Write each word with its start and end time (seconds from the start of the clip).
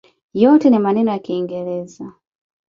Yote 0.33 0.69
ni 0.69 0.79
maneno 0.79 1.11
ya 1.11 1.19
kiingereza. 1.19 2.11